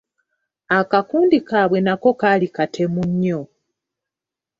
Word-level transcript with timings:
Akakundi 0.79 1.37
kaabwe 1.47 1.79
nako 1.85 2.09
kaali 2.21 2.47
katemu 2.55 3.01
nnyo. 3.09 3.39